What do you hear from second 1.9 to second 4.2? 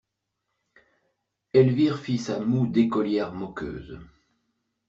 fit sa moue d'écolière moqueuse.